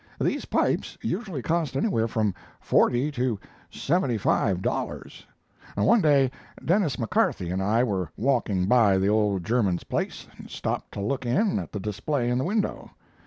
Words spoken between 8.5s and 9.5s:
by the old